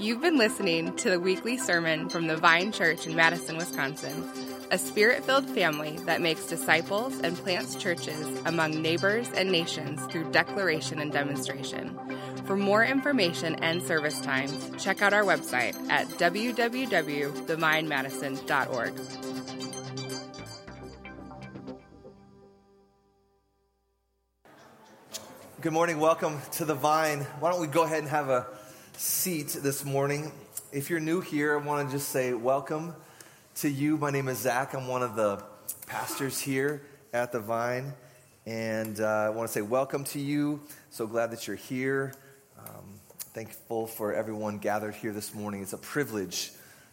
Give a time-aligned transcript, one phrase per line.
[0.00, 4.30] You've been listening to the weekly sermon from the Vine Church in Madison, Wisconsin,
[4.70, 10.30] a spirit filled family that makes disciples and plants churches among neighbors and nations through
[10.30, 11.98] declaration and demonstration.
[12.46, 18.92] For more information and service times, check out our website at www.thevinemadison.org.
[25.60, 25.98] Good morning.
[25.98, 27.22] Welcome to the Vine.
[27.40, 28.46] Why don't we go ahead and have a
[28.98, 30.32] seat this morning?
[30.72, 32.96] If you're new here, I want to just say welcome
[33.56, 33.96] to you.
[33.96, 34.74] My name is Zach.
[34.74, 35.40] I'm one of the
[35.86, 37.92] pastors here at the Vine.
[38.44, 40.60] And uh, I want to say welcome to you.
[40.90, 42.12] So glad that you're here.
[42.58, 42.98] Um,
[43.34, 45.62] thankful for everyone gathered here this morning.
[45.62, 46.50] It's a privilege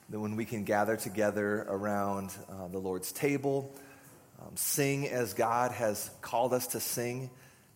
[0.09, 3.73] that when we can gather together around uh, the Lord's table,
[4.39, 7.31] um, sing as God has called us to sing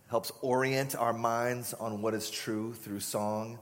[0.07, 3.57] helps orient our minds on what is true through song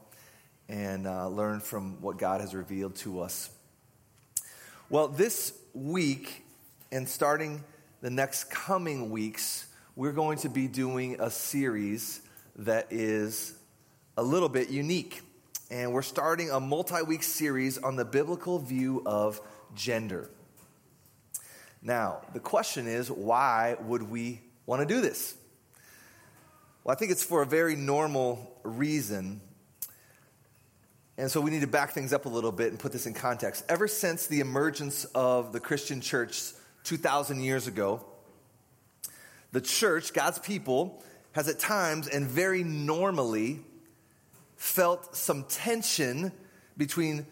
[0.70, 3.50] and uh, learn from what God has revealed to us.
[4.90, 6.44] Well, this week
[6.92, 7.64] and starting
[8.02, 12.22] the next coming weeks, we're going to be doing a series
[12.58, 13.58] that is
[14.18, 15.22] a little bit unique.
[15.70, 19.42] And we're starting a multi week series on the biblical view of
[19.76, 20.30] gender.
[21.82, 25.36] Now, the question is why would we want to do this?
[26.84, 29.42] Well, I think it's for a very normal reason.
[31.18, 33.14] And so we need to back things up a little bit and put this in
[33.14, 33.66] context.
[33.70, 36.52] Ever since the emergence of the Christian church
[36.84, 38.06] 2,000 years ago,
[39.52, 43.60] the church, God's people, has at times and very normally
[44.58, 46.32] felt some tension
[46.78, 47.26] between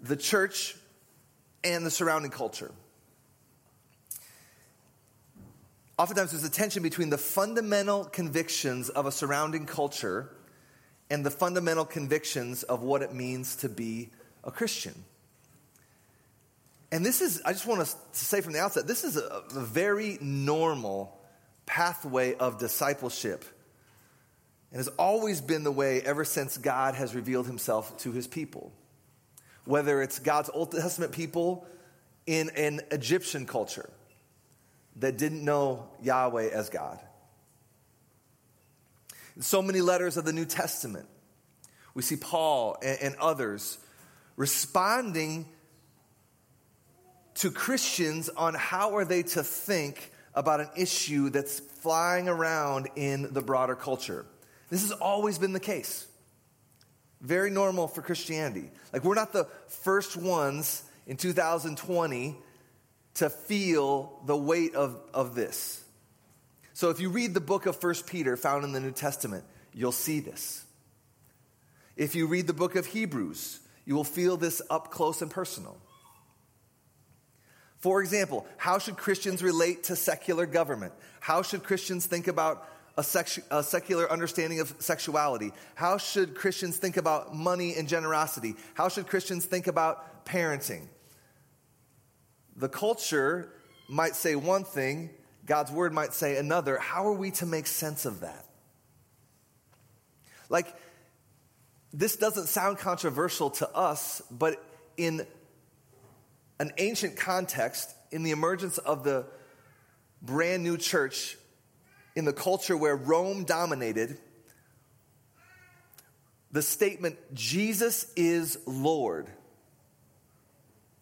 [0.00, 0.76] the church
[1.62, 2.70] and the surrounding culture.
[5.98, 10.30] Oftentimes, there's a tension between the fundamental convictions of a surrounding culture
[11.10, 14.10] and the fundamental convictions of what it means to be
[14.44, 14.94] a Christian.
[16.92, 19.60] And this is, I just want to say from the outset, this is a, a
[19.60, 21.18] very normal
[21.66, 23.44] pathway of discipleship.
[24.70, 28.72] And has always been the way ever since God has revealed himself to his people.
[29.64, 31.66] Whether it's God's Old Testament people
[32.26, 33.88] in an Egyptian culture,
[34.96, 36.98] that didn't know Yahweh as God.
[39.40, 41.06] So many letters of the New Testament,
[41.94, 43.78] we see Paul and, and others
[44.36, 45.46] responding
[47.36, 53.32] to Christians on how are they to think about an issue that's flying around in
[53.32, 54.26] the broader culture.
[54.70, 56.06] This has always been the case.
[57.20, 58.70] Very normal for Christianity.
[58.92, 62.36] Like, we're not the first ones in 2020
[63.14, 65.82] to feel the weight of, of this.
[66.76, 69.92] So if you read the book of First Peter found in the New Testament, you'll
[69.92, 70.62] see this.
[71.96, 75.78] If you read the book of Hebrews, you will feel this up close and personal.
[77.78, 80.92] For example, how should Christians relate to secular government?
[81.20, 85.52] How should Christians think about a, sexu- a, secular understanding of sexuality?
[85.76, 88.54] How should Christians think about money and generosity?
[88.74, 90.88] How should Christians think about parenting?
[92.54, 93.50] The culture
[93.88, 95.08] might say one thing,
[95.46, 96.76] God's word might say another.
[96.78, 98.44] How are we to make sense of that?
[100.48, 100.74] Like,
[101.92, 104.62] this doesn't sound controversial to us, but
[104.96, 105.26] in
[106.58, 109.24] an ancient context, in the emergence of the
[110.20, 111.36] brand new church,
[112.14, 114.18] in the culture where Rome dominated,
[116.50, 119.28] the statement, Jesus is Lord,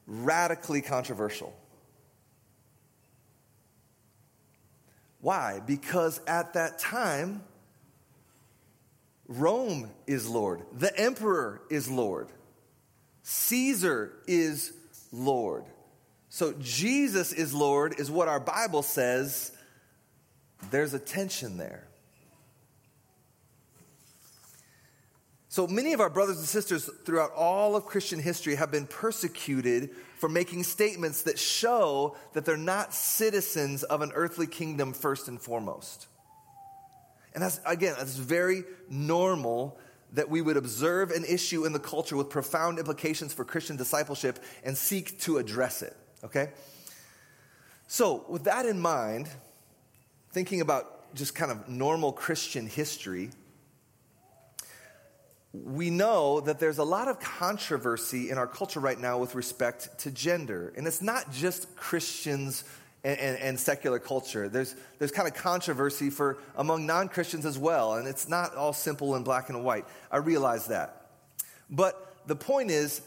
[0.07, 1.55] radically controversial.
[5.25, 5.63] Why?
[5.65, 7.41] Because at that time,
[9.27, 12.29] Rome is Lord, the emperor is Lord,
[13.23, 14.75] Caesar is
[15.13, 15.65] Lord.
[16.29, 19.51] So Jesus is Lord is what our Bible says.
[20.71, 21.89] There's a tension there.
[25.55, 29.91] So many of our brothers and sisters throughout all of Christian history have been persecuted
[30.19, 35.41] for making statements that show that they're not citizens of an earthly kingdom first and
[35.41, 36.09] foremost.
[37.35, 39.79] And that's, again, that's very normal
[40.15, 44.41] that we would observe an issue in the culture with profound implications for Christian discipleship
[44.65, 46.51] and seek to address it, okay?
[47.87, 49.29] So, with that in mind,
[50.33, 53.31] thinking about just kind of normal Christian history,
[55.55, 59.99] we know that there's a lot of controversy in our culture right now with respect
[60.01, 60.73] to gender.
[60.77, 62.65] And it's not just Christians
[63.05, 64.49] and, and, and secular culture.
[64.49, 67.95] There's, there's kind of controversy for among non Christians as well.
[67.95, 69.85] And it's not all simple and black and white.
[70.11, 71.11] I realize that.
[71.71, 73.01] But the point is,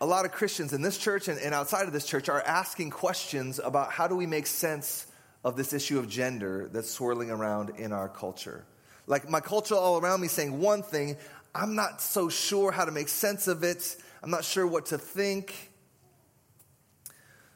[0.00, 2.90] a lot of Christians in this church and, and outside of this church are asking
[2.90, 5.06] questions about how do we make sense
[5.44, 8.64] of this issue of gender that's swirling around in our culture.
[9.06, 11.16] Like my culture all around me saying one thing,
[11.54, 13.96] I'm not so sure how to make sense of it.
[14.22, 15.70] I'm not sure what to think.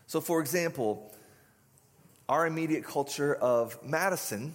[0.07, 1.15] So, for example,
[2.29, 4.55] our immediate culture of Madison,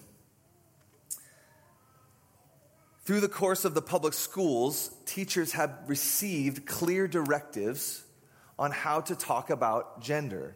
[3.03, 8.03] through the course of the public schools, teachers have received clear directives
[8.57, 10.55] on how to talk about gender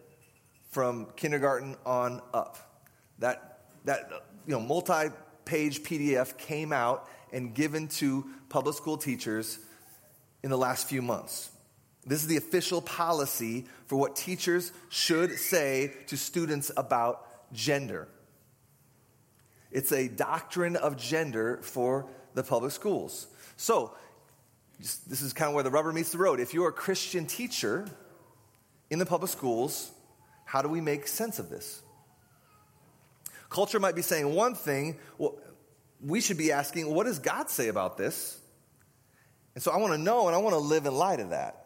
[0.69, 2.57] from kindergarten on up.
[3.19, 4.09] That, that
[4.45, 5.09] you know, multi
[5.47, 9.57] page PDF came out and given to public school teachers
[10.43, 11.49] in the last few months.
[12.05, 18.07] This is the official policy for what teachers should say to students about gender.
[19.71, 23.27] It's a doctrine of gender for the public schools.
[23.57, 23.93] So,
[24.79, 26.39] this is kind of where the rubber meets the road.
[26.39, 27.87] If you're a Christian teacher
[28.89, 29.91] in the public schools,
[30.45, 31.81] how do we make sense of this?
[33.49, 34.97] Culture might be saying one thing.
[35.17, 35.37] Well,
[36.01, 38.39] we should be asking, what does God say about this?
[39.55, 41.63] And so I want to know and I want to live in light of that.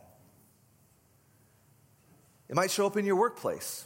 [2.48, 3.86] It might show up in your workplace.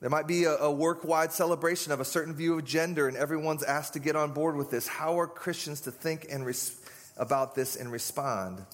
[0.00, 3.16] There might be a, a work wide celebration of a certain view of gender, and
[3.16, 4.88] everyone's asked to get on board with this.
[4.88, 6.76] How are Christians to think and res-
[7.16, 8.64] about this and respond?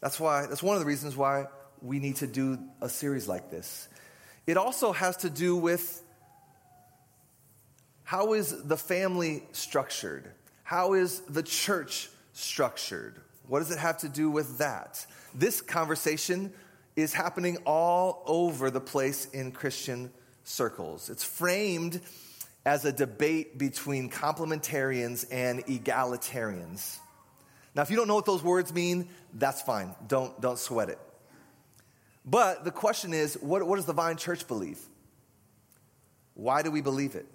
[0.00, 1.46] That's why, that's one of the reasons why
[1.80, 3.88] we need to do a series like this.
[4.50, 6.02] It also has to do with
[8.02, 10.28] how is the family structured?
[10.64, 13.14] How is the church structured?
[13.46, 15.06] What does it have to do with that?
[15.36, 16.52] This conversation
[16.96, 20.10] is happening all over the place in Christian
[20.42, 21.10] circles.
[21.10, 22.00] It's framed
[22.66, 26.98] as a debate between complementarians and egalitarians.
[27.76, 29.94] Now, if you don't know what those words mean, that's fine.
[30.08, 30.98] Don't, don't sweat it.
[32.24, 34.78] But the question is what, what does the Vine Church believe?
[36.34, 37.26] Why do we believe it?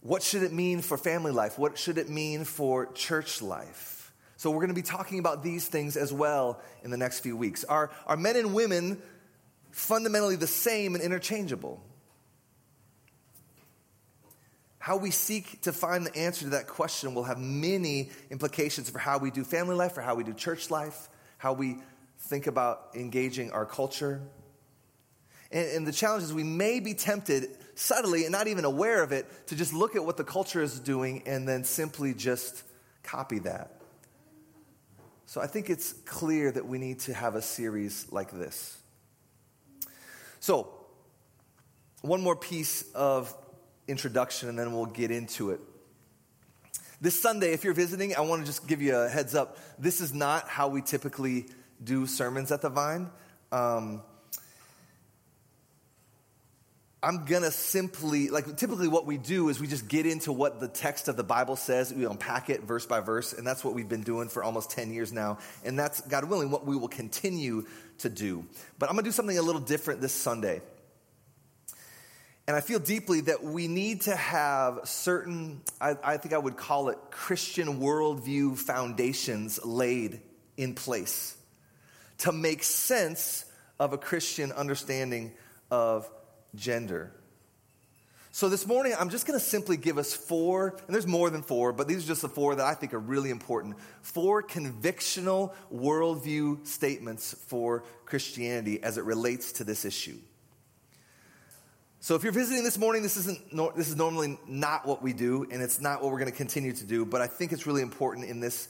[0.00, 1.58] What should it mean for family life?
[1.58, 4.12] What should it mean for church life?
[4.36, 7.36] So, we're going to be talking about these things as well in the next few
[7.36, 7.64] weeks.
[7.64, 9.00] Are, are men and women
[9.70, 11.82] fundamentally the same and interchangeable?
[14.78, 18.98] How we seek to find the answer to that question will have many implications for
[18.98, 21.08] how we do family life, for how we do church life,
[21.38, 21.78] how we
[22.18, 24.20] think about engaging our culture.
[25.50, 29.12] And, and the challenge is we may be tempted subtly and not even aware of
[29.12, 32.62] it to just look at what the culture is doing and then simply just
[33.02, 33.80] copy that.
[35.26, 38.78] So I think it's clear that we need to have a series like this.
[40.40, 40.68] So,
[42.02, 43.34] one more piece of
[43.88, 45.60] introduction and then we'll get into it.
[47.00, 49.58] This Sunday, if you're visiting, I want to just give you a heads up.
[49.78, 51.46] This is not how we typically
[51.84, 53.10] do sermons at the Vine.
[53.52, 54.02] Um,
[57.04, 60.68] I'm gonna simply, like, typically what we do is we just get into what the
[60.68, 63.88] text of the Bible says, we unpack it verse by verse, and that's what we've
[63.88, 65.38] been doing for almost 10 years now.
[65.64, 67.66] And that's, God willing, what we will continue
[67.98, 68.46] to do.
[68.78, 70.62] But I'm gonna do something a little different this Sunday.
[72.46, 76.56] And I feel deeply that we need to have certain, I, I think I would
[76.56, 80.22] call it Christian worldview foundations laid
[80.56, 81.36] in place
[82.24, 83.44] to make sense
[83.78, 85.32] of a Christian understanding
[85.70, 86.10] of
[86.54, 87.12] gender.
[88.32, 91.42] So this morning, I'm just going to simply give us four, and there's more than
[91.42, 93.76] four, but these are just the four that I think are really important.
[94.00, 100.16] Four convictional worldview statements for Christianity as it relates to this issue.
[102.00, 103.38] So if you're visiting this morning, this isn't
[103.76, 106.72] this is normally not what we do, and it's not what we're going to continue
[106.72, 107.04] to do.
[107.04, 108.68] But I think it's really important in this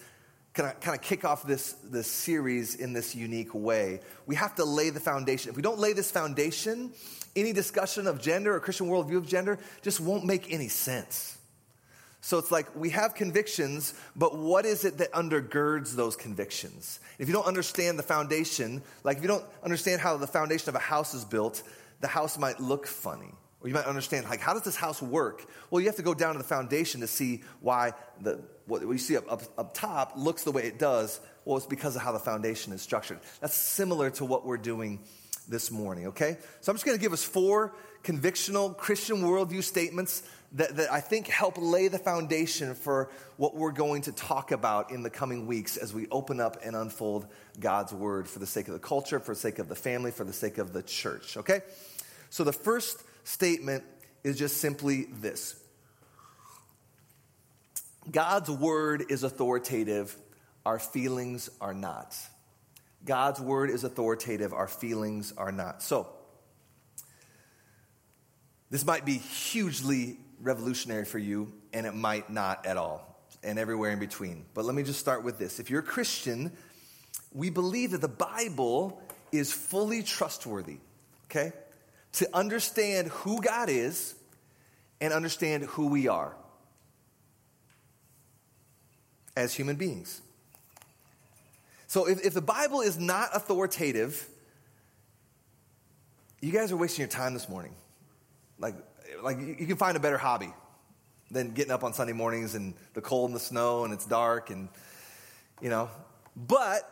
[0.54, 4.00] kind of, kind of kick off this, this series in this unique way.
[4.26, 5.50] We have to lay the foundation.
[5.50, 6.92] If we don't lay this foundation,
[7.34, 11.36] any discussion of gender or Christian worldview of gender just won't make any sense.
[12.20, 17.00] So it's like we have convictions, but what is it that undergirds those convictions?
[17.18, 20.74] If you don't understand the foundation, like if you don't understand how the foundation of
[20.74, 21.62] a house is built,
[22.00, 23.34] the house might look funny.
[23.64, 25.46] Or you might understand, like, how does this house work?
[25.70, 28.98] Well, you have to go down to the foundation to see why the, what you
[28.98, 31.18] see up, up, up top looks the way it does.
[31.46, 33.20] Well, it's because of how the foundation is structured.
[33.40, 35.00] That's similar to what we're doing
[35.48, 36.36] this morning, okay?
[36.60, 41.00] So I'm just going to give us four convictional Christian worldview statements that, that I
[41.00, 45.46] think help lay the foundation for what we're going to talk about in the coming
[45.46, 47.26] weeks as we open up and unfold
[47.58, 50.24] God's word for the sake of the culture, for the sake of the family, for
[50.24, 51.62] the sake of the church, okay?
[52.28, 53.84] So the first statement
[54.22, 55.60] is just simply this
[58.10, 60.14] God's word is authoritative,
[60.64, 62.16] our feelings are not.
[63.04, 65.82] God's word is authoritative, our feelings are not.
[65.82, 66.08] So,
[68.70, 73.90] this might be hugely revolutionary for you, and it might not at all, and everywhere
[73.90, 74.44] in between.
[74.54, 75.60] But let me just start with this.
[75.60, 76.50] If you're a Christian,
[77.32, 79.02] we believe that the Bible
[79.32, 80.78] is fully trustworthy,
[81.26, 81.52] okay?
[82.14, 84.14] To understand who God is
[85.00, 86.36] and understand who we are
[89.36, 90.20] as human beings.
[91.86, 94.28] So if, if the Bible is not authoritative,
[96.40, 97.74] you guys are wasting your time this morning.
[98.58, 98.74] Like,
[99.22, 100.52] like you can find a better hobby
[101.30, 104.50] than getting up on Sunday mornings and the cold and the snow and it's dark
[104.50, 104.68] and,
[105.60, 105.90] you know.
[106.36, 106.90] But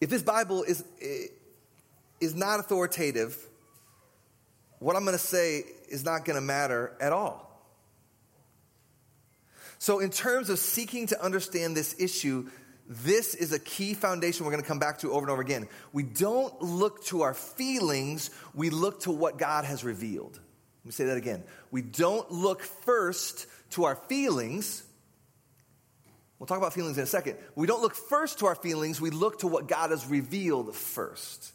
[0.00, 0.84] if this Bible is,
[2.20, 3.36] is not authoritative,
[4.78, 7.46] what I'm going to say is not going to matter at all.
[9.78, 12.48] So, in terms of seeking to understand this issue,
[12.86, 15.68] this is a key foundation we're going to come back to over and over again.
[15.92, 20.34] We don't look to our feelings, we look to what God has revealed.
[20.34, 21.44] Let me say that again.
[21.70, 24.82] We don't look first to our feelings.
[26.38, 27.36] We'll talk about feelings in a second.
[27.54, 31.52] We don't look first to our feelings, we look to what God has revealed first.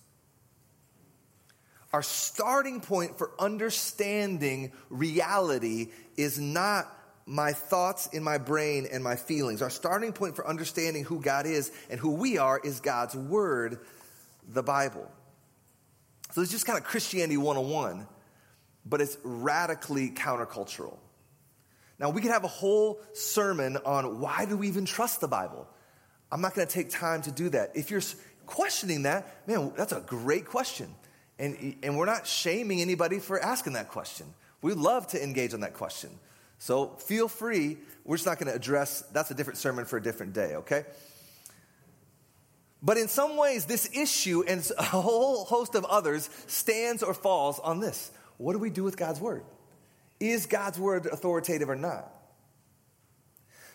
[1.94, 6.92] Our starting point for understanding reality is not
[7.26, 9.62] my thoughts in my brain and my feelings.
[9.62, 13.80] Our starting point for understanding who God is and who we are is God's Word,
[14.48, 15.10] the Bible.
[16.32, 18.08] So it's just kind of Christianity 101
[18.86, 20.98] but it's radically countercultural.
[21.98, 25.68] Now, we could have a whole sermon on why do we even trust the Bible?
[26.32, 27.72] I'm not going to take time to do that.
[27.76, 28.02] If you're
[28.46, 30.94] questioning that, man, that's a great question.
[31.38, 34.28] And, and we're not shaming anybody for asking that question.
[34.62, 36.10] We love to engage on that question.
[36.60, 37.78] So feel free.
[38.04, 40.86] We're just not going to address, that's a different sermon for a different day, okay?
[42.82, 47.60] But in some ways, this issue and a whole host of others stands or falls
[47.60, 49.46] on this what do we do with God's word?
[50.20, 52.12] Is God's word authoritative or not?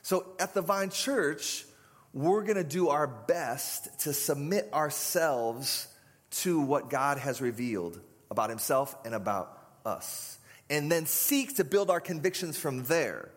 [0.03, 1.65] So at the Vine Church,
[2.13, 5.89] we're going to do our best to submit ourselves
[6.31, 11.91] to what God has revealed about himself and about us, and then seek to build
[11.91, 13.31] our convictions from there.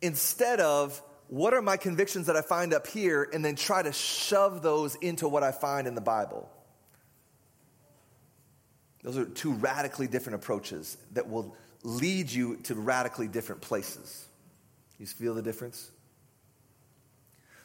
[0.00, 3.92] Instead of what are my convictions that I find up here, and then try to
[3.92, 6.50] shove those into what I find in the Bible.
[9.02, 14.28] Those are two radically different approaches that will lead you to radically different places.
[14.98, 15.90] You feel the difference?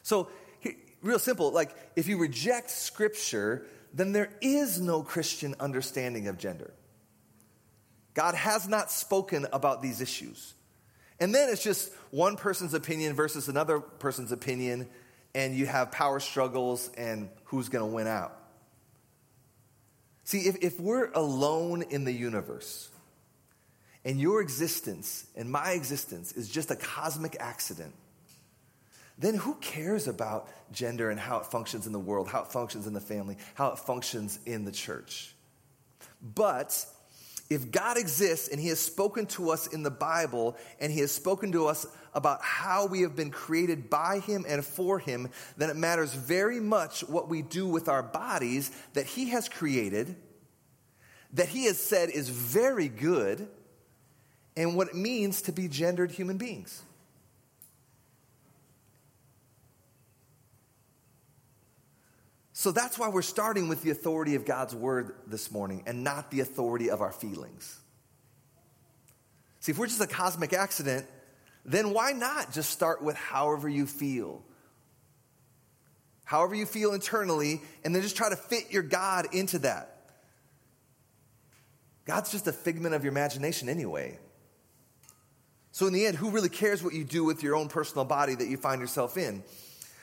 [0.02, 0.28] So,
[1.02, 6.72] real simple like, if you reject Scripture, then there is no Christian understanding of gender.
[8.14, 10.54] God has not spoken about these issues.
[11.20, 14.88] And then it's just one person's opinion versus another person's opinion,
[15.34, 18.36] and you have power struggles and who's going to win out.
[20.24, 22.90] See, if, if we're alone in the universe,
[24.04, 27.94] and your existence and my existence is just a cosmic accident,
[29.18, 32.86] then who cares about gender and how it functions in the world, how it functions
[32.86, 35.34] in the family, how it functions in the church?
[36.22, 36.86] But
[37.50, 41.10] if God exists and He has spoken to us in the Bible and He has
[41.10, 45.70] spoken to us about how we have been created by Him and for Him, then
[45.70, 50.14] it matters very much what we do with our bodies that He has created,
[51.32, 53.48] that He has said is very good,
[54.56, 56.82] and what it means to be gendered human beings.
[62.58, 66.32] So that's why we're starting with the authority of God's word this morning and not
[66.32, 67.78] the authority of our feelings.
[69.60, 71.06] See, if we're just a cosmic accident,
[71.64, 74.42] then why not just start with however you feel?
[76.24, 80.10] However you feel internally, and then just try to fit your God into that.
[82.06, 84.18] God's just a figment of your imagination anyway.
[85.70, 88.34] So, in the end, who really cares what you do with your own personal body
[88.34, 89.44] that you find yourself in?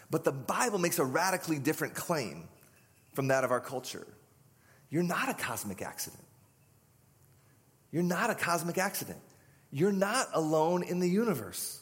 [0.10, 2.48] But the Bible makes a radically different claim
[3.14, 4.06] from that of our culture.
[4.90, 6.24] You're not a cosmic accident.
[7.92, 9.20] You're not a cosmic accident.
[9.72, 11.82] You're not alone in the universe.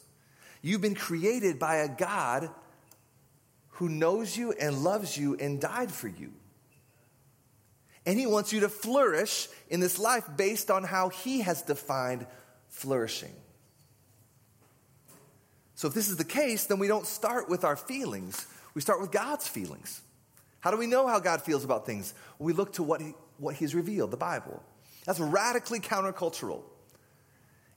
[0.62, 2.50] You've been created by a God
[3.72, 6.32] who knows you and loves you and died for you.
[8.06, 12.26] And he wants you to flourish in this life based on how he has defined
[12.68, 13.32] flourishing.
[15.74, 19.00] So, if this is the case, then we don't start with our feelings, we start
[19.00, 20.00] with God's feelings.
[20.60, 22.14] How do we know how God feels about things?
[22.38, 24.62] We look to what, he, what He's revealed, the Bible.
[25.04, 26.62] That's radically countercultural.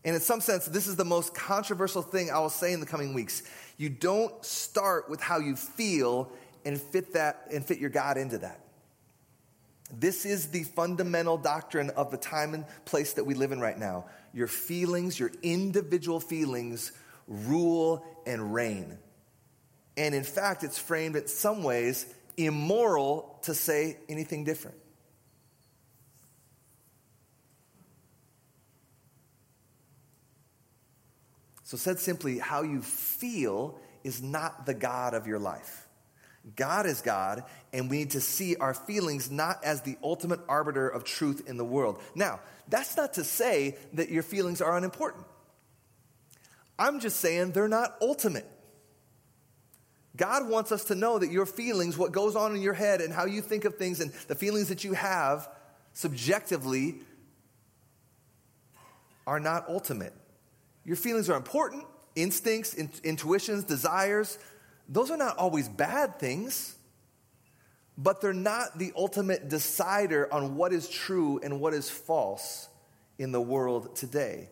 [0.05, 2.85] And in some sense, this is the most controversial thing I will say in the
[2.85, 3.43] coming weeks.
[3.75, 6.31] You don't start with how you feel
[6.63, 8.61] and fit that and fit your God into that.
[9.91, 13.77] This is the fundamental doctrine of the time and place that we live in right
[13.77, 14.05] now.
[14.33, 16.91] Your feelings, your individual feelings,
[17.27, 18.97] rule and reign.
[19.95, 22.05] And in fact, it's framed in some ways
[22.37, 24.77] immoral to say anything different.
[31.63, 35.85] So, said simply, how you feel is not the God of your life.
[36.55, 37.43] God is God,
[37.73, 41.57] and we need to see our feelings not as the ultimate arbiter of truth in
[41.57, 42.01] the world.
[42.15, 45.25] Now, that's not to say that your feelings are unimportant.
[46.79, 48.45] I'm just saying they're not ultimate.
[50.15, 53.13] God wants us to know that your feelings, what goes on in your head, and
[53.13, 55.47] how you think of things, and the feelings that you have
[55.93, 56.99] subjectively,
[59.27, 60.13] are not ultimate.
[60.85, 64.39] Your feelings are important, instincts, in, intuitions, desires.
[64.89, 66.75] Those are not always bad things,
[67.97, 72.69] but they're not the ultimate decider on what is true and what is false
[73.19, 74.49] in the world today.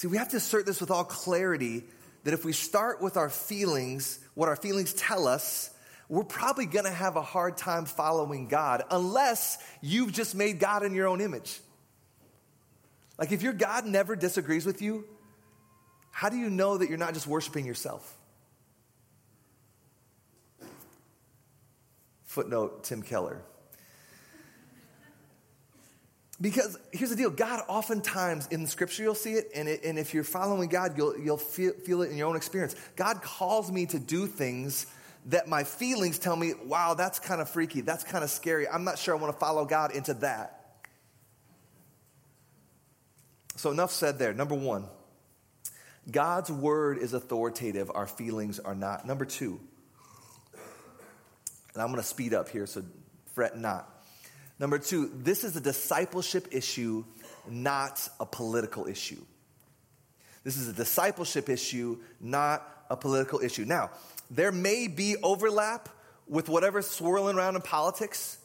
[0.00, 1.84] See, we have to assert this with all clarity
[2.24, 5.68] that if we start with our feelings, what our feelings tell us,
[6.08, 10.84] we're probably going to have a hard time following God unless you've just made God
[10.84, 11.60] in your own image.
[13.18, 15.04] Like if your God never disagrees with you,
[16.12, 18.10] how do you know that you're not just worshiping yourself?
[22.24, 23.42] Footnote Tim Keller.
[26.40, 30.14] Because here's the deal God, oftentimes in scripture, you'll see it, and, it, and if
[30.14, 32.74] you're following God, you'll, you'll feel, feel it in your own experience.
[32.96, 34.86] God calls me to do things
[35.26, 38.66] that my feelings tell me, wow, that's kind of freaky, that's kind of scary.
[38.66, 40.56] I'm not sure I want to follow God into that.
[43.56, 44.32] So, enough said there.
[44.32, 44.86] Number one,
[46.10, 49.06] God's word is authoritative, our feelings are not.
[49.06, 49.60] Number two,
[51.74, 52.82] and I'm going to speed up here, so
[53.34, 53.99] fret not.
[54.60, 57.04] Number two, this is a discipleship issue,
[57.48, 59.24] not a political issue.
[60.44, 63.64] This is a discipleship issue, not a political issue.
[63.64, 63.90] Now,
[64.30, 65.88] there may be overlap
[66.28, 68.36] with whatever's swirling around in politics.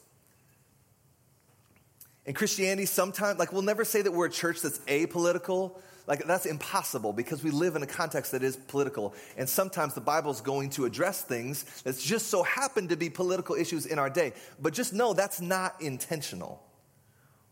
[2.24, 5.78] In Christianity, sometimes, like, we'll never say that we're a church that's apolitical.
[6.06, 9.12] Like, that's impossible because we live in a context that is political.
[9.36, 13.10] And sometimes the Bible is going to address things that just so happen to be
[13.10, 14.32] political issues in our day.
[14.60, 16.62] But just know that's not intentional.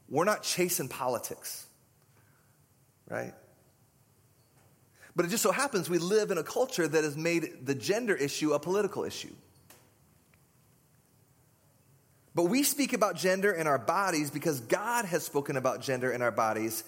[0.09, 1.67] We're not chasing politics,
[3.09, 3.35] right?
[5.17, 8.15] But it just so happens we live in a culture that has made the gender
[8.15, 9.35] issue a political issue.
[12.37, 16.21] But we speak about gender in our bodies because God has spoken about gender in
[16.21, 16.85] our bodies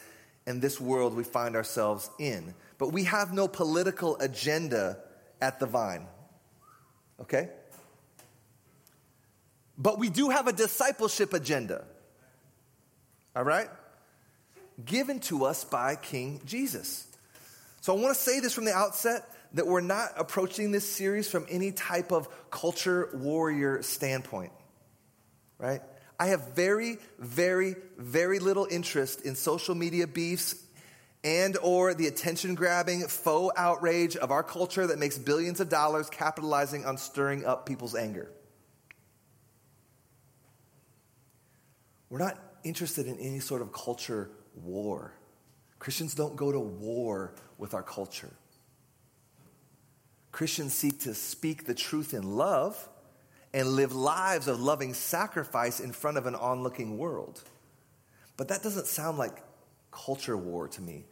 [0.46, 2.54] in this world we find ourselves in.
[2.78, 4.98] But we have no political agenda
[5.40, 6.06] at the vine.
[7.20, 7.48] Okay?
[9.78, 11.84] But we do have a discipleship agenda.
[13.34, 13.68] All right?
[14.84, 17.06] Given to us by King Jesus.
[17.80, 21.30] So I want to say this from the outset that we're not approaching this series
[21.30, 24.52] from any type of culture warrior standpoint.
[25.58, 25.80] Right?
[26.18, 30.66] I have very, very, very little interest in social media beefs
[31.22, 36.08] and or the attention grabbing faux outrage of our culture that makes billions of dollars
[36.08, 38.30] capitalizing on stirring up people's anger.
[42.08, 45.12] We're not interested in any sort of culture war.
[45.78, 48.32] Christians don't go to war with our culture.
[50.32, 52.88] Christians seek to speak the truth in love
[53.56, 57.42] and live lives of loving sacrifice in front of an onlooking world.
[58.36, 59.42] But that doesn't sound like
[59.90, 61.06] culture war to me.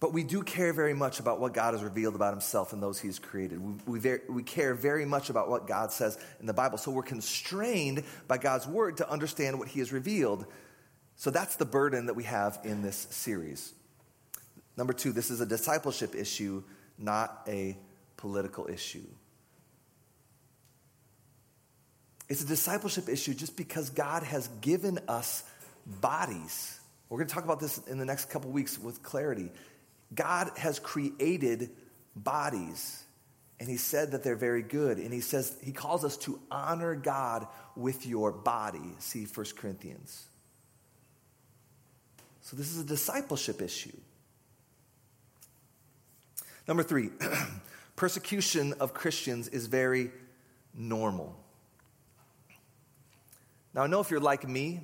[0.00, 2.98] But we do care very much about what God has revealed about himself and those
[2.98, 3.60] he's created.
[3.60, 6.78] We, we, very, we, care very much about what God says in the Bible.
[6.78, 10.46] So we're constrained by God's word to understand what he has revealed.
[11.16, 13.74] So that's the burden that we have in this series.
[14.78, 16.62] Number two, this is a discipleship issue
[17.02, 17.76] not a
[18.16, 19.04] political issue.
[22.28, 25.44] It's a discipleship issue just because God has given us
[25.86, 26.80] bodies.
[27.08, 29.50] We're going to talk about this in the next couple weeks with clarity.
[30.14, 31.70] God has created
[32.16, 33.02] bodies,
[33.60, 34.98] and He said that they're very good.
[34.98, 38.94] And He says, He calls us to honor God with your body.
[38.98, 40.26] See 1 Corinthians.
[42.40, 43.96] So, this is a discipleship issue.
[46.66, 47.10] Number three,
[47.96, 50.10] persecution of Christians is very
[50.74, 51.36] normal.
[53.74, 54.82] Now, I know if you're like me,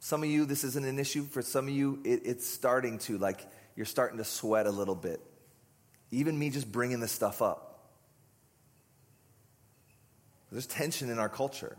[0.00, 1.24] some of you, this isn't an issue.
[1.24, 4.94] For some of you, it, it's starting to, like, you're starting to sweat a little
[4.94, 5.20] bit.
[6.10, 7.66] Even me just bringing this stuff up.
[10.50, 11.76] There's tension in our culture.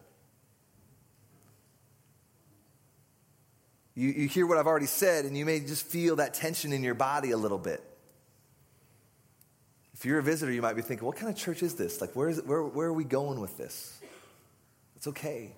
[3.95, 6.81] You, you hear what I've already said, and you may just feel that tension in
[6.83, 7.83] your body a little bit.
[10.01, 12.01] If you're a visitor, you might be thinking, what kind of church is this?
[12.01, 13.99] Like, where, is it, where, where are we going with this?
[14.95, 15.51] It's okay.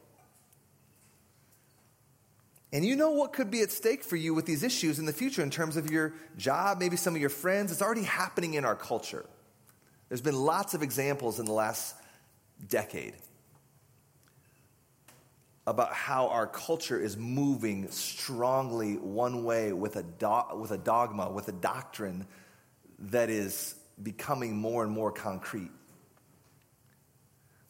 [2.74, 5.14] And you know what could be at stake for you with these issues in the
[5.14, 7.72] future in terms of your job, maybe some of your friends.
[7.72, 9.26] It's already happening in our culture.
[10.10, 11.96] There's been lots of examples in the last
[12.68, 13.14] decade
[15.66, 21.32] about how our culture is moving strongly one way with a, do- with a dogma,
[21.32, 22.28] with a doctrine
[23.00, 25.72] that is becoming more and more concrete.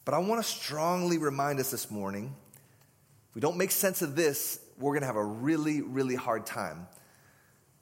[0.04, 2.34] But I want to strongly remind us this morning
[3.28, 6.46] if we don't make sense of this, we're going to have a really, really hard
[6.46, 6.86] time.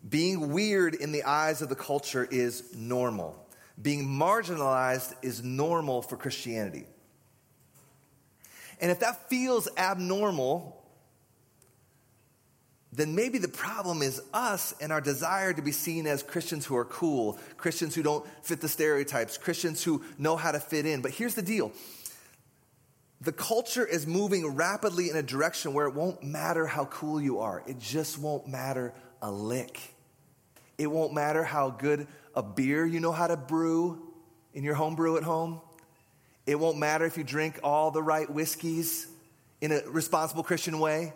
[0.09, 3.47] Being weird in the eyes of the culture is normal.
[3.81, 6.87] Being marginalized is normal for Christianity.
[8.81, 10.82] And if that feels abnormal,
[12.93, 16.77] then maybe the problem is us and our desire to be seen as Christians who
[16.77, 21.01] are cool, Christians who don't fit the stereotypes, Christians who know how to fit in.
[21.01, 21.73] But here's the deal
[23.23, 27.39] the culture is moving rapidly in a direction where it won't matter how cool you
[27.41, 29.81] are, it just won't matter a lick.
[30.77, 34.03] It won't matter how good a beer you know how to brew
[34.53, 35.61] in your home brew at home.
[36.45, 39.07] It won't matter if you drink all the right whiskeys
[39.61, 41.13] in a responsible Christian way.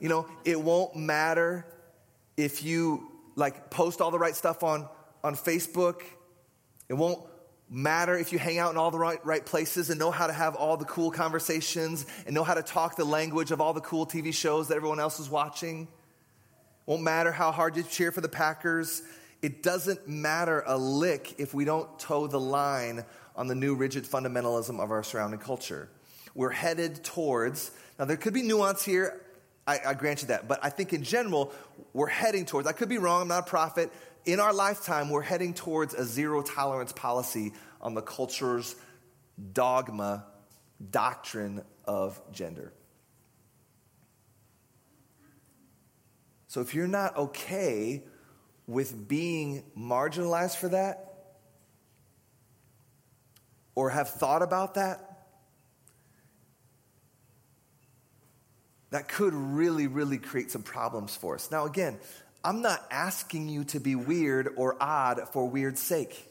[0.00, 1.66] You know, it won't matter
[2.36, 4.88] if you like post all the right stuff on,
[5.24, 6.02] on Facebook.
[6.88, 7.20] It won't
[7.70, 10.32] matter if you hang out in all the right, right places and know how to
[10.32, 13.80] have all the cool conversations and know how to talk the language of all the
[13.80, 15.88] cool TV shows that everyone else is watching.
[16.86, 19.02] Won't matter how hard you cheer for the Packers.
[19.42, 23.04] It doesn't matter a lick if we don't toe the line
[23.36, 25.88] on the new rigid fundamentalism of our surrounding culture.
[26.34, 29.20] We're headed towards, now there could be nuance here,
[29.68, 31.52] I, I grant you that, but I think in general,
[31.92, 33.92] we're heading towards, I could be wrong, I'm not a prophet,
[34.24, 38.74] in our lifetime, we're heading towards a zero tolerance policy on the culture's
[39.52, 40.24] dogma,
[40.90, 42.72] doctrine of gender.
[46.46, 48.04] So if you're not okay
[48.66, 51.04] with being marginalized for that,
[53.74, 55.07] or have thought about that,
[58.90, 61.50] that could really, really create some problems for us.
[61.50, 61.98] Now, again,
[62.44, 66.26] I'm not asking you to be weird or odd for weird's sake,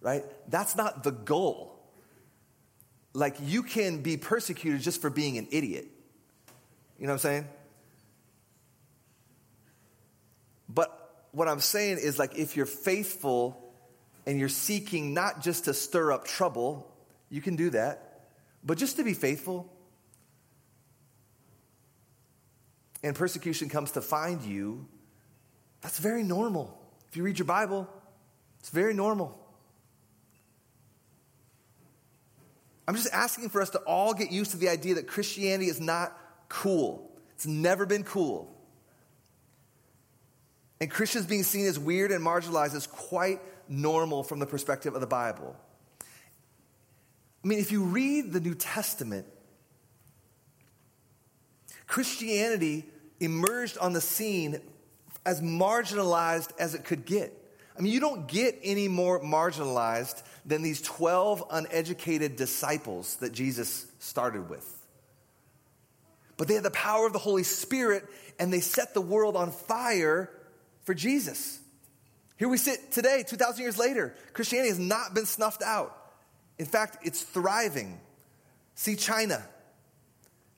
[0.00, 0.24] right?
[0.48, 1.80] That's not the goal.
[3.12, 5.86] Like, you can be persecuted just for being an idiot.
[6.98, 7.48] You know what I'm saying?
[10.68, 13.58] But what I'm saying is, like, if you're faithful
[14.26, 16.90] and you're seeking not just to stir up trouble,
[17.28, 18.28] you can do that,
[18.64, 19.71] but just to be faithful.
[23.02, 24.86] And persecution comes to find you
[25.82, 26.78] that's very normal.
[27.10, 27.88] If you read your Bible,
[28.60, 29.38] it's very normal.
[32.86, 35.80] I'm just asking for us to all get used to the idea that Christianity is
[35.80, 36.16] not
[36.48, 37.10] cool.
[37.34, 38.48] It's never been cool.
[40.80, 45.00] And Christians being seen as weird and marginalized is quite normal from the perspective of
[45.00, 45.56] the Bible.
[47.44, 49.26] I mean, if you read the New Testament,
[51.92, 52.86] Christianity
[53.20, 54.58] emerged on the scene
[55.26, 57.34] as marginalized as it could get.
[57.78, 63.84] I mean, you don't get any more marginalized than these 12 uneducated disciples that Jesus
[63.98, 64.66] started with.
[66.38, 68.06] But they had the power of the Holy Spirit
[68.38, 70.30] and they set the world on fire
[70.84, 71.60] for Jesus.
[72.38, 74.14] Here we sit today, 2,000 years later.
[74.32, 75.94] Christianity has not been snuffed out.
[76.58, 78.00] In fact, it's thriving.
[78.76, 79.44] See China.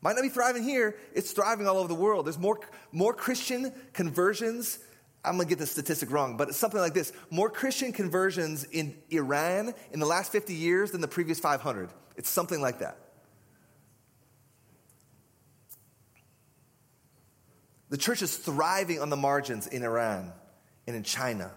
[0.05, 2.27] Might not be thriving here, it's thriving all over the world.
[2.27, 2.61] There's more,
[2.93, 4.79] more Christian conversions.
[5.25, 8.95] I'm gonna get the statistic wrong, but it's something like this more Christian conversions in
[9.09, 11.88] Iran in the last 50 years than the previous 500.
[12.17, 12.99] It's something like that.
[17.88, 20.33] The church is thriving on the margins in Iran
[20.87, 21.51] and in China.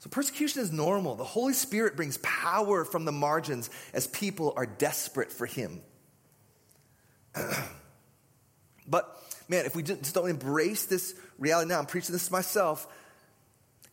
[0.00, 1.14] So persecution is normal.
[1.14, 5.82] The Holy Spirit brings power from the margins as people are desperate for Him.
[8.88, 12.86] but man, if we just don't embrace this reality now, I'm preaching this to myself.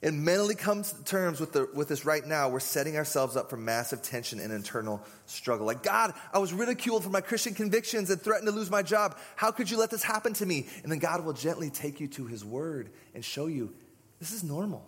[0.01, 3.49] and mentally come to terms with, the, with this right now, we're setting ourselves up
[3.49, 5.65] for massive tension and internal struggle.
[5.65, 9.17] Like, God, I was ridiculed for my Christian convictions and threatened to lose my job.
[9.35, 10.67] How could you let this happen to me?
[10.83, 13.73] And then God will gently take you to His Word and show you
[14.19, 14.87] this is normal.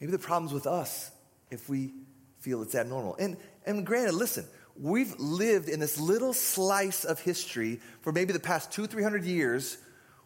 [0.00, 1.10] Maybe the problem's with us
[1.50, 1.92] if we
[2.40, 3.16] feel it's abnormal.
[3.16, 4.44] And, and granted, listen,
[4.78, 9.24] we've lived in this little slice of history for maybe the past two, three hundred
[9.24, 9.78] years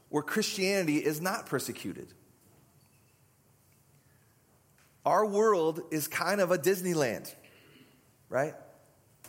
[0.09, 2.09] where Christianity is not persecuted.
[5.07, 7.33] Our world is kind of a Disneyland,
[8.29, 8.55] right?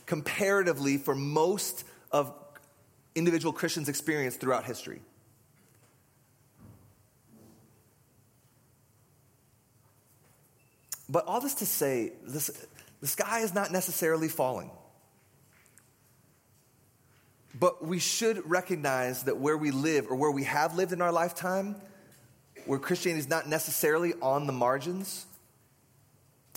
[0.06, 2.34] Comparatively, for most of
[3.16, 5.02] individual Christians' experience throughout history.
[11.12, 12.50] But all this to say, this,
[13.02, 14.72] the sky is not necessarily falling.
[17.60, 21.12] But we should recognize that where we live or where we have lived in our
[21.12, 21.76] lifetime,
[22.66, 25.26] where Christianity is not necessarily on the margins,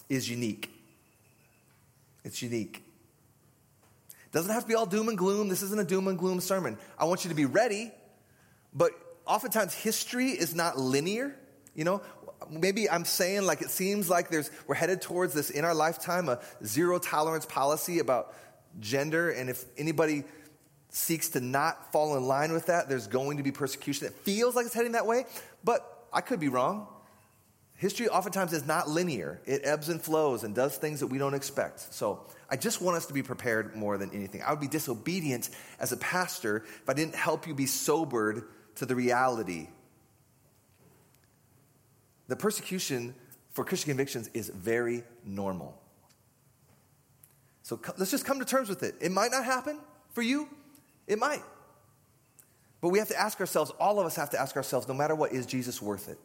[0.09, 0.71] is unique.
[2.23, 2.77] It's unique.
[4.27, 5.49] It doesn't have to be all doom and gloom.
[5.49, 6.79] This isn't a doom and gloom sermon.
[6.97, 7.91] I want you to be ready,
[8.73, 8.93] but
[9.27, 11.35] oftentimes history is not linear.
[11.75, 12.03] You know,
[12.51, 16.29] maybe I'm saying like it seems like there's we're headed towards this in our lifetime
[16.29, 18.35] a zero tolerance policy about
[18.81, 20.25] gender, and if anybody
[20.91, 24.07] seeks to not fall in line with that, there's going to be persecution.
[24.07, 25.25] It feels like it's heading that way,
[25.65, 26.87] but I could be wrong.
[27.77, 29.41] History oftentimes is not linear.
[29.45, 31.93] It ebbs and flows and does things that we don't expect.
[31.93, 34.43] So I just want us to be prepared more than anything.
[34.43, 38.45] I would be disobedient as a pastor if I didn't help you be sobered
[38.77, 39.69] to the reality.
[42.29, 43.15] The persecution
[43.51, 45.81] for Christian convictions is very normal.
[47.63, 48.95] So let's just come to terms with it.
[49.01, 49.79] It might not happen
[50.13, 50.49] for you,
[51.07, 51.43] it might.
[52.81, 55.15] But we have to ask ourselves, all of us have to ask ourselves, no matter
[55.15, 56.19] what, is Jesus worth it?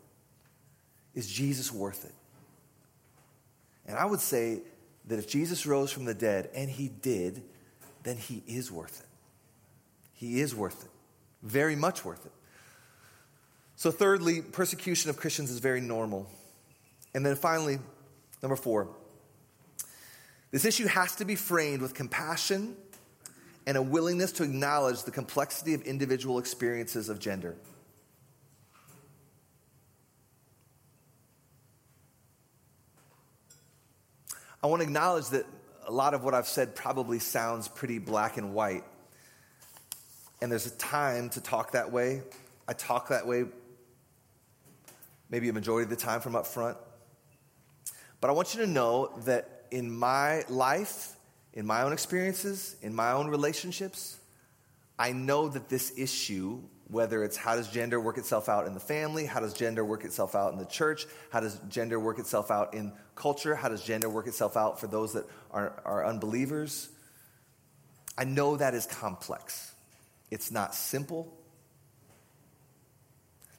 [1.15, 2.13] Is Jesus worth it?
[3.85, 4.61] And I would say
[5.07, 7.43] that if Jesus rose from the dead, and he did,
[8.03, 9.07] then he is worth it.
[10.13, 10.91] He is worth it.
[11.41, 12.31] Very much worth it.
[13.79, 16.29] So, thirdly, persecution of Christians is very normal.
[17.13, 17.79] And then finally,
[18.43, 18.89] number four,
[20.51, 22.75] this issue has to be framed with compassion
[23.65, 27.55] and a willingness to acknowledge the complexity of individual experiences of gender.
[34.61, 35.45] I want to acknowledge that
[35.87, 38.83] a lot of what I've said probably sounds pretty black and white.
[40.41, 42.23] And there's a time to talk that way.
[42.67, 43.45] I talk that way
[45.29, 46.77] maybe a majority of the time from up front.
[48.21, 51.15] But I want you to know that in my life,
[51.53, 54.17] in my own experiences, in my own relationships,
[54.97, 58.79] I know that this issue, whether it's how does gender work itself out in the
[58.79, 62.51] family, how does gender work itself out in the church, how does gender work itself
[62.51, 66.89] out in culture, how does gender work itself out for those that are, are unbelievers,
[68.17, 69.73] I know that is complex.
[70.29, 71.33] It's not simple.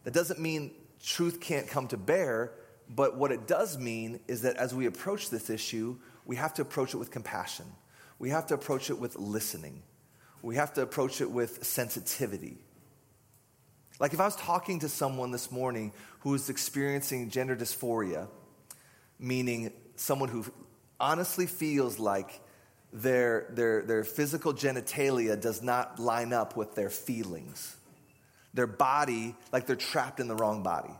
[0.04, 2.52] That doesn't mean truth can't come to bear,
[2.88, 6.62] but what it does mean is that as we approach this issue, we have to
[6.62, 7.66] approach it with compassion.
[8.18, 9.82] We have to approach it with listening.
[10.42, 12.58] We have to approach it with sensitivity.
[13.98, 18.28] Like if I was talking to someone this morning who is experiencing gender dysphoria,
[19.18, 20.44] meaning someone who
[20.98, 22.40] honestly feels like
[22.92, 27.76] their, their, their physical genitalia does not line up with their feelings
[28.54, 30.94] their body like they're trapped in the wrong body.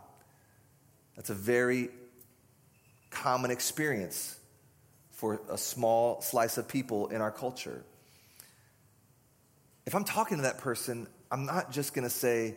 [1.15, 1.89] That's a very
[3.09, 4.37] common experience
[5.11, 7.83] for a small slice of people in our culture.
[9.85, 12.55] If I'm talking to that person, I'm not just going to say,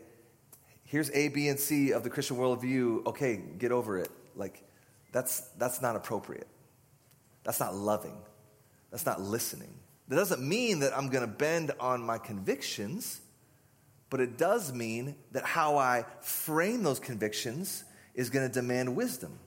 [0.85, 3.07] here's A, B, and C of the Christian worldview.
[3.07, 4.11] Okay, get over it.
[4.37, 4.62] Like,
[5.12, 6.46] that's, that's not appropriate.
[7.42, 8.16] That's not loving.
[8.90, 9.74] That's not listening.
[10.09, 13.20] That doesn't mean that I'm going to bend on my convictions
[14.14, 17.83] but it does mean that how I frame those convictions
[18.14, 19.40] is going to demand wisdom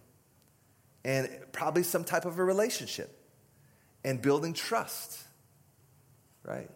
[1.05, 3.17] and probably some type of a relationship
[4.03, 5.23] and building trust,
[6.43, 6.69] right?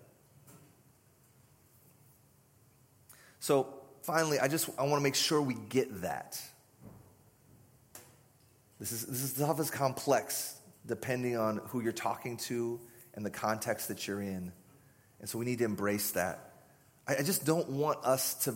[3.42, 3.74] So
[4.04, 6.42] finally, I just I want to make sure we get that.
[8.80, 12.80] This is this is stuff is complex depending on who you're talking to
[13.16, 14.54] and the context that you're in.
[15.20, 16.51] And so we need to embrace that.
[17.20, 18.56] I just don't want us to,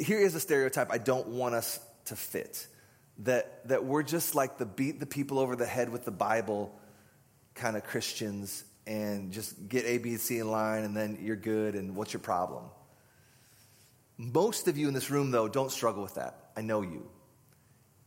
[0.00, 2.66] here is a stereotype I don't want us to fit.
[3.18, 6.78] That, that we're just like the beat the people over the head with the Bible
[7.54, 11.36] kind of Christians and just get A, B, and C in line and then you're
[11.36, 12.64] good and what's your problem?
[14.16, 16.50] Most of you in this room, though, don't struggle with that.
[16.56, 17.08] I know you.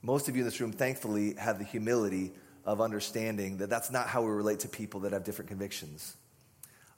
[0.01, 2.31] most of you in this room, thankfully, have the humility
[2.63, 6.15] of understanding that that's not how we relate to people that have different convictions.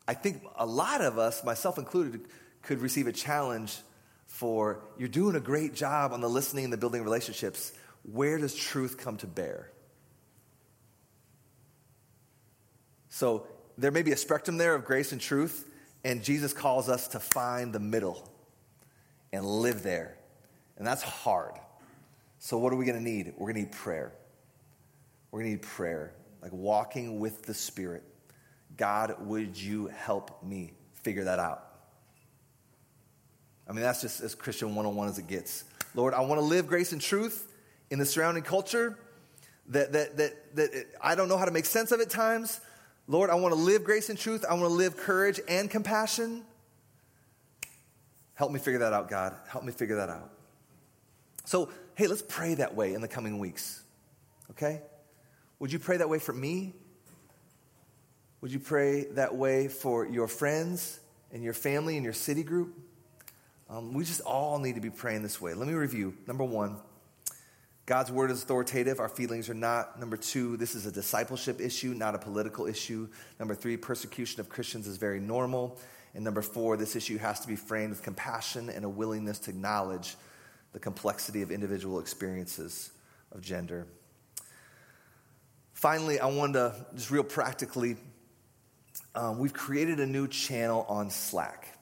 [0.07, 2.21] I think a lot of us, myself included,
[2.67, 3.79] could receive a challenge
[4.25, 7.71] for you're doing a great job on the listening and the building relationships.
[8.03, 9.71] Where does truth come to bear?
[13.09, 15.67] So there may be a spectrum there of grace and truth,
[16.03, 18.29] and Jesus calls us to find the middle
[19.31, 20.17] and live there.
[20.77, 21.53] And that's hard.
[22.39, 23.33] So, what are we going to need?
[23.37, 24.13] We're going to need prayer.
[25.31, 28.03] We're going to need prayer, like walking with the Spirit.
[28.75, 31.67] God, would you help me figure that out?
[33.69, 35.65] I mean, that's just as Christian 101 as it gets.
[35.93, 37.51] Lord, I want to live grace and truth
[37.89, 38.97] in the surrounding culture
[39.69, 42.61] that, that, that, that I don't know how to make sense of at times.
[43.07, 44.45] Lord, I want to live grace and truth.
[44.49, 46.43] I want to live courage and compassion.
[48.35, 49.35] Help me figure that out, God.
[49.47, 50.31] Help me figure that out.
[51.45, 53.81] So, hey, let's pray that way in the coming weeks.
[54.51, 54.81] Okay?
[55.59, 56.73] Would you pray that way for me?
[58.41, 60.99] Would you pray that way for your friends
[61.31, 62.77] and your family and your city group?
[63.69, 65.53] Um, we just all need to be praying this way.
[65.53, 66.15] Let me review.
[66.25, 66.77] Number one,
[67.85, 68.99] God's word is authoritative.
[68.99, 69.99] Our feelings are not.
[69.99, 73.09] Number two, this is a discipleship issue, not a political issue.
[73.39, 75.77] Number three, persecution of Christians is very normal.
[76.13, 79.51] And number four, this issue has to be framed with compassion and a willingness to
[79.51, 80.15] acknowledge
[80.71, 82.91] the complexity of individual experiences
[83.31, 83.87] of gender.
[85.73, 87.97] Finally, I wanted to just real practically,
[89.13, 91.76] um, we've created a new channel on Slack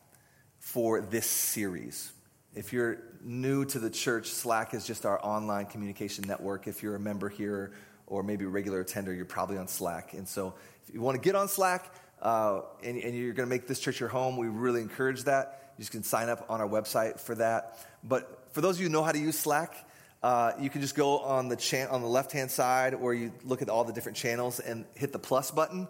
[0.75, 2.11] for this series.
[2.53, 6.67] If you're new to the church, Slack is just our online communication network.
[6.67, 7.71] If you're a member here
[8.07, 10.11] or maybe a regular attender, you're probably on Slack.
[10.15, 10.53] And so
[10.85, 13.79] if you want to get on Slack uh, and, and you're going to make this
[13.79, 15.71] church your home, we really encourage that.
[15.77, 17.77] You just can sign up on our website for that.
[18.03, 19.77] But for those of you who know how to use Slack,
[20.23, 23.31] uh, you can just go on the, cha- on the left hand side where you
[23.45, 25.87] look at all the different channels and hit the plus button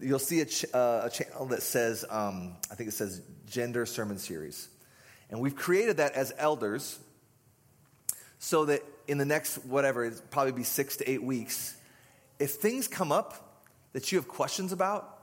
[0.00, 3.86] you'll see a, ch- uh, a channel that says, um, I think it says Gender
[3.86, 4.68] Sermon Series.
[5.30, 6.98] And we've created that as elders
[8.38, 11.76] so that in the next, whatever, it'll probably be six to eight weeks,
[12.38, 15.18] if things come up that you have questions about,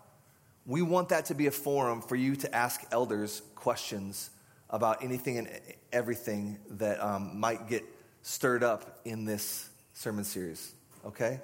[0.66, 4.30] we want that to be a forum for you to ask elders questions
[4.70, 5.50] about anything and
[5.94, 7.84] everything that um, might get
[8.22, 10.74] stirred up in this sermon series.
[11.06, 11.40] Okay?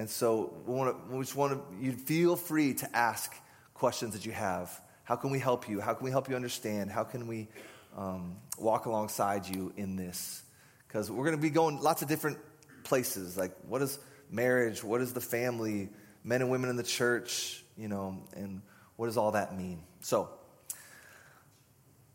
[0.00, 3.36] And so we, want to, we just want to, you feel free to ask
[3.74, 4.80] questions that you have.
[5.04, 5.78] How can we help you?
[5.78, 6.90] How can we help you understand?
[6.90, 7.48] How can we
[7.94, 10.42] um, walk alongside you in this?
[10.88, 12.38] Because we're going to be going lots of different
[12.82, 13.36] places.
[13.36, 13.98] Like, what is
[14.30, 14.82] marriage?
[14.82, 15.90] What is the family?
[16.24, 18.62] Men and women in the church, you know, and
[18.96, 19.82] what does all that mean?
[20.00, 20.30] So,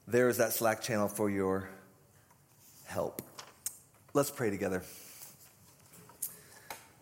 [0.07, 1.69] there is that Slack channel for your
[2.85, 3.21] help.
[4.15, 4.81] Let's pray together.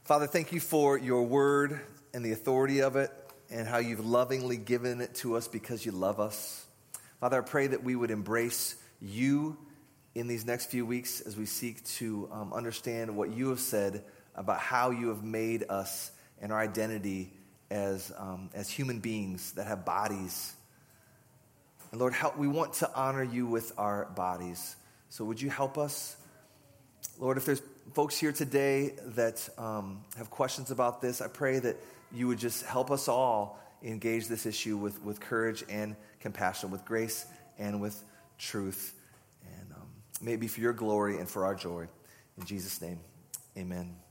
[0.06, 1.80] Father, thank you for your word
[2.14, 3.10] and the authority of it
[3.50, 6.66] and how you've lovingly given it to us because you love us.
[7.22, 9.58] Father, I pray that we would embrace you
[10.14, 14.04] in these next few weeks as we seek to um, understand what you have said
[14.36, 16.12] about how you have made us
[16.42, 17.32] and our identity
[17.72, 20.54] as, um, as human beings that have bodies.
[21.94, 24.76] And Lord, help, we want to honor you with our bodies.
[25.08, 26.18] So would you help us?
[27.20, 27.62] Lord, if there's
[27.94, 31.78] folks here today that um, have questions about this, I pray that
[32.12, 36.86] you would just help us all engage this issue with, with courage and compassion, with
[36.86, 37.26] grace
[37.58, 38.04] and with
[38.38, 38.94] truth.
[39.60, 39.88] And um,
[40.22, 41.88] maybe for your glory and for our joy.
[42.38, 43.00] In Jesus' name,
[43.58, 44.03] amen.